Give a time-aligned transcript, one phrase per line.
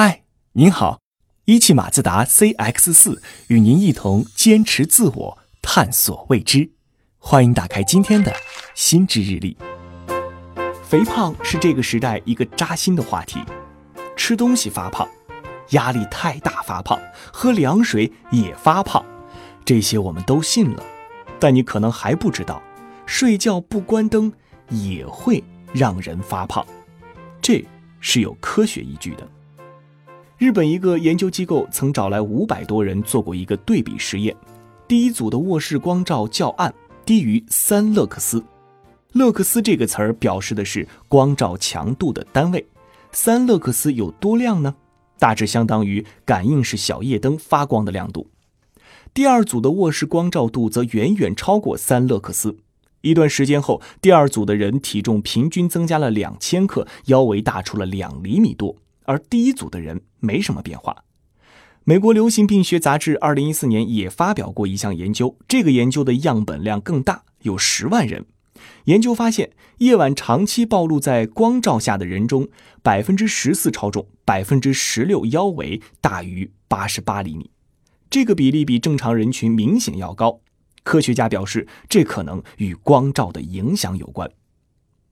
[0.00, 0.22] 嗨，
[0.52, 1.00] 您好，
[1.46, 6.70] 一汽马自达 CX 四与您一同坚持自我，探索未知。
[7.18, 8.32] 欢迎打开今天的
[8.76, 9.56] 心智日历。
[10.84, 13.40] 肥胖是这个时代一个扎心的话题，
[14.16, 15.08] 吃东西发胖，
[15.70, 16.96] 压力太大发胖，
[17.32, 19.04] 喝凉水也发胖，
[19.64, 20.84] 这些我们都信了。
[21.40, 22.62] 但你可能还不知道，
[23.04, 24.32] 睡觉不关灯
[24.68, 25.42] 也会
[25.72, 26.64] 让人发胖，
[27.42, 27.66] 这
[27.98, 29.28] 是有科学依据的。
[30.38, 34.36] 日本一个研究机构曾找来五百多人做过一个对比实验，
[34.86, 36.72] 第一组的卧室光照较暗，
[37.04, 38.44] 低于三勒克斯。
[39.14, 42.64] 勒克斯这个词儿表示的是光照强度的单位，
[43.10, 44.76] 三勒克斯有多亮呢？
[45.18, 48.28] 大致相当于感应式小夜灯发光的亮度。
[49.12, 52.58] 第二组的卧室光照度则远远超过三勒克斯。
[53.00, 58.76] 一段时间后，第二组的人体重平均增加了两千克，腰围大出了两厘米多，
[59.08, 61.04] 而第一组的人没什么变化。
[61.84, 68.26] 美国流行病学杂志二零一四年也发表过一项研究，这个研究的样本量更大，有十万人。
[68.84, 72.48] 研究发现，夜晚长期暴露在光照下的人中，
[72.82, 77.50] 百分之十四超重，百分之十六腰围大于八十八厘米，
[78.10, 80.40] 这个比例比正常人群明显要高。
[80.82, 84.30] 科学家表示，这可能与光照的影响有关。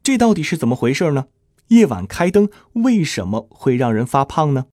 [0.02, 1.26] 这到底是怎么回事呢？
[1.68, 4.66] 夜晚开灯为什么会让人发胖呢？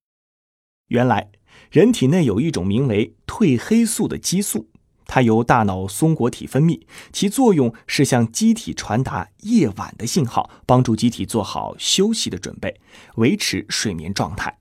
[0.90, 1.32] 原来，
[1.72, 4.70] 人体内有一种名为褪黑素的激素。
[5.06, 12.80] 它由大脑松果体分泌，其作用是向机体传达夜晚的信号，帮助机体做好休息的准备，
[13.16, 14.58] 维持睡眠状态。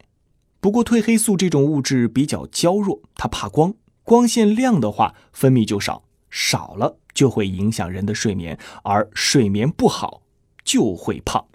[0.60, 10.22] 不过，褪黑素这种物质比较娇弱，它怕光，光线亮的话分泌就少，少了就会影响人的睡眠，而睡眠不好
[10.64, 11.46] 就会胖。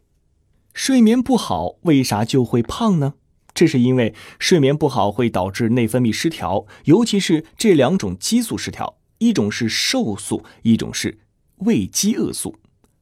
[0.78, 3.16] 睡眠不好为啥就会胖呢？
[3.56, 11.18] 这是因为睡眠不好会导致内分泌失调，尤其是这两种激素失调，一种是瘦素，一种是
[11.62, 12.60] 胃饥饿素。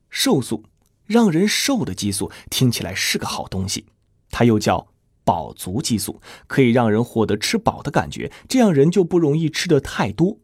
[0.10, 0.64] 瘦素
[1.06, 3.88] 让人瘦的激素听起来是个好东西，
[4.32, 4.88] 它又叫
[5.26, 10.40] 饱足激素，可以让人获得吃饱的感觉，这样人就不容易吃得太多。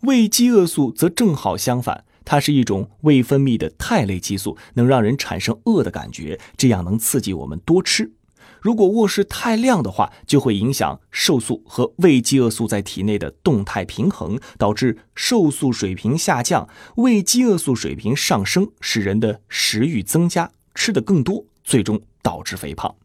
[0.00, 8.12] 胃饥饿素则正好相反，它是一种未分泌的肽类激素，能让人产生饿的感觉，这样能刺激我们多吃。
[8.60, 22.96] 如果卧室太亮的话，就会影响瘦素和胃饥饿素在体内的动态平衡，导致瘦素水平下降，胃饥饿素水平上升，使人的食欲增加，吃的更多，最终导致肥胖。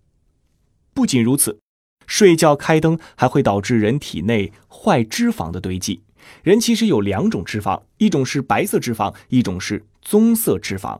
[0.95, 1.59] 不仅如此，
[2.07, 6.01] 睡觉开灯还会导致人体内坏脂肪的堆积。
[6.43, 10.99] 人其实有两种脂肪，一种是白色脂肪，一种是棕色脂肪。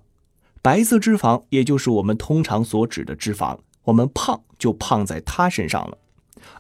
[0.62, 3.58] 白色脂肪也就是我们通常所指的脂肪。
[3.86, 5.98] 我们胖就胖在它身上了，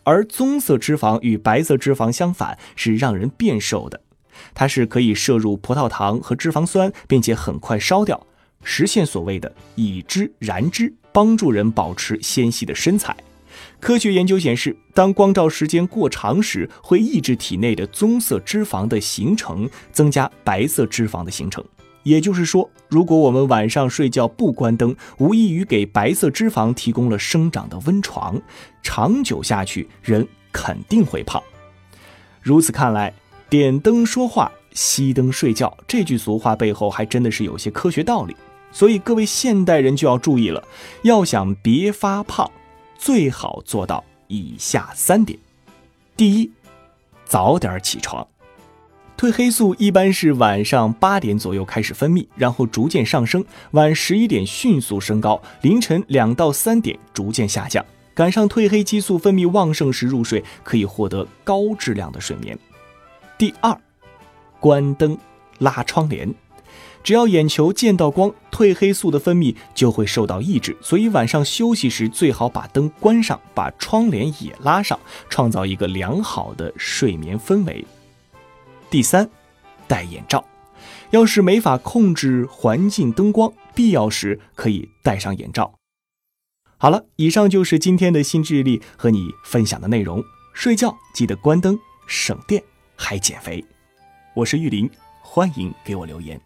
[0.04, 4.02] 而棕色脂肪与白色脂肪相反，是让人变瘦的。
[4.56, 8.26] 它是可以摄入葡萄糖和脂肪酸，并且很快烧掉，
[8.64, 13.16] 实现所谓的以脂燃脂，帮助人保持纤细的身材。
[13.82, 21.66] 科学研究显示，当光照时间过长时，会抑制体内的棕色脂肪的形成，增加白色脂肪的形成。
[22.04, 28.40] 也就是说，如果我们晚上睡觉不关灯，无异于给白色脂肪提供了生长的温床，
[28.84, 31.42] 长久下去，人肯定会胖。
[32.42, 33.12] 如此看来
[33.50, 38.36] ，“点灯说话，熄灯睡觉”这句俗话背后还真的是有些科学道理。
[38.72, 40.64] 所以各位现代人就要注意了，
[41.02, 42.50] 要想别发胖，
[43.02, 45.40] 最好做到以下三点：
[46.16, 46.52] 第一，
[47.26, 48.26] 早点起床。
[49.18, 57.84] 褪黑素一般是晚上八点左右开始分泌，然后逐渐上升，晚十一点迅速升高，凌晨两到三点逐渐下降。
[58.14, 62.56] 赶上褪黑激素分泌旺盛时入睡，可以获得高质量的睡眠。
[63.36, 63.76] 第二，
[64.60, 65.18] 关灯，
[65.58, 66.32] 拉窗帘。
[67.04, 77.84] 只要眼球见到光，褪黑素的分泌就会受到抑制，所以晚上休息时最好把灯关上，把窗帘也拉上，创造一个良好的睡眠氛围。
[78.90, 79.30] 第三，
[79.88, 80.46] 戴眼罩。
[81.10, 85.74] 要是没法控制环境灯光，必要时可以戴上眼罩。
[86.78, 90.24] 好了，以上就是今天的新智力和你分享的内容。
[90.54, 91.78] 睡觉记得关灯，
[92.08, 92.64] 省电
[92.96, 93.64] 还减肥。
[94.36, 94.90] 我是玉林，
[95.22, 96.40] 欢迎给我留言。